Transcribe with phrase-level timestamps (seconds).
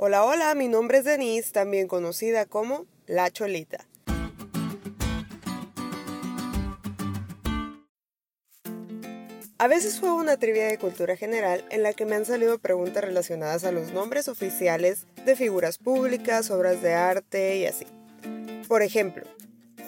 [0.00, 3.84] Hola, hola, mi nombre es Denise, también conocida como La Cholita.
[9.58, 13.02] A veces juego una trivia de cultura general en la que me han salido preguntas
[13.02, 17.88] relacionadas a los nombres oficiales de figuras públicas, obras de arte y así.
[18.68, 19.24] Por ejemplo,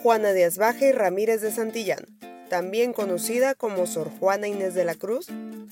[0.03, 2.05] Juana Díaz Baja y Ramírez de Santillán,
[2.49, 5.29] también conocida como Sor Juana Inés de la Cruz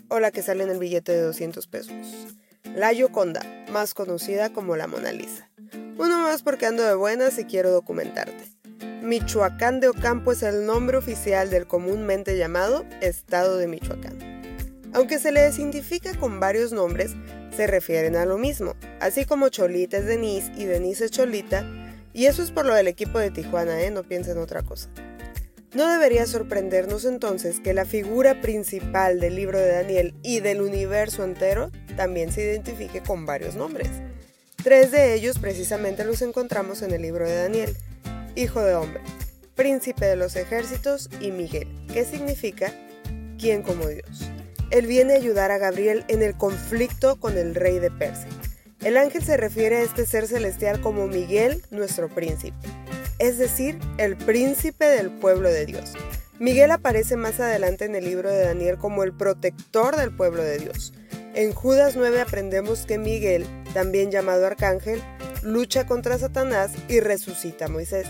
[0.07, 2.37] o la que sale en el billete de 200 pesos.
[2.77, 5.49] La Yoconda, más conocida como la Mona Lisa.
[5.99, 8.45] Uno más porque ando de buenas y quiero documentarte.
[9.03, 14.19] Michoacán de Ocampo es el nombre oficial del comúnmente llamado Estado de Michoacán.
[14.93, 17.15] Aunque se le desidentifica con varios nombres,
[17.55, 21.65] se refieren a lo mismo, así como Cholita es Denise y Denise es Cholita,
[22.13, 23.91] y eso es por lo del equipo de Tijuana, ¿eh?
[23.91, 24.89] no piensen otra cosa.
[25.75, 31.25] No debería sorprendernos entonces que la figura principal del libro de Daniel y del universo
[31.25, 33.89] entero también se identifique con varios nombres.
[34.63, 37.77] Tres de ellos precisamente los encontramos en el libro de Daniel,
[38.35, 39.03] Hijo de Hombre,
[39.55, 42.73] Príncipe de los Ejércitos y Miguel, que significa
[43.39, 44.31] ¿quién como Dios?
[44.71, 48.29] Él viene a ayudar a Gabriel en el conflicto con el rey de Persia.
[48.81, 52.57] El ángel se refiere a este ser celestial como Miguel, nuestro príncipe,
[53.19, 55.95] es decir, el príncipe del pueblo de Dios.
[56.39, 60.59] Miguel aparece más adelante en el libro de Daniel como el protector del pueblo de
[60.59, 60.93] Dios.
[61.35, 65.03] En Judas 9 aprendemos que Miguel, también llamado arcángel,
[65.43, 68.07] lucha contra Satanás y resucita a Moisés.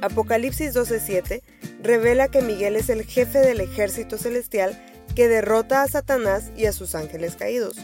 [0.00, 1.42] Apocalipsis 12:7
[1.82, 4.80] revela que Miguel es el jefe del ejército celestial
[5.14, 7.76] que derrota a Satanás y a sus ángeles caídos.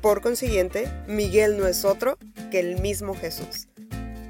[0.00, 2.18] Por consiguiente, Miguel no es otro
[2.50, 3.68] que el mismo Jesús.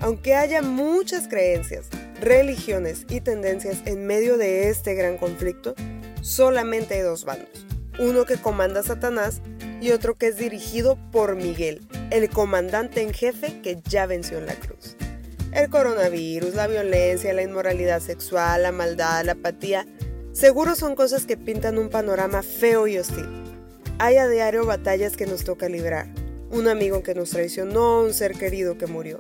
[0.01, 1.89] Aunque haya muchas creencias,
[2.21, 5.75] religiones y tendencias en medio de este gran conflicto,
[6.21, 7.67] solamente hay dos bandos.
[7.99, 9.41] Uno que comanda Satanás
[9.81, 14.47] y otro que es dirigido por Miguel, el comandante en jefe que ya venció en
[14.47, 14.97] la cruz.
[15.53, 19.87] El coronavirus, la violencia, la inmoralidad sexual, la maldad, la apatía,
[20.33, 23.27] seguro son cosas que pintan un panorama feo y hostil.
[23.99, 26.07] Hay a diario batallas que nos toca librar,
[26.51, 29.19] un amigo que nos traicionó, un ser querido que murió.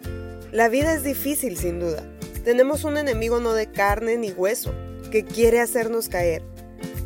[0.50, 2.02] La vida es difícil sin duda.
[2.42, 4.72] Tenemos un enemigo no de carne ni hueso,
[5.10, 6.42] que quiere hacernos caer,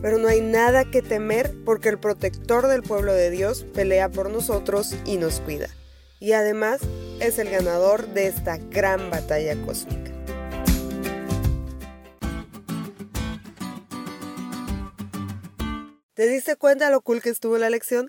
[0.01, 4.31] pero no hay nada que temer porque el protector del pueblo de Dios pelea por
[4.31, 5.67] nosotros y nos cuida.
[6.21, 6.83] Y además
[7.19, 10.13] es el ganador de esta gran batalla cósmica.
[16.15, 18.09] ¿Te diste cuenta lo cool que estuvo la lección?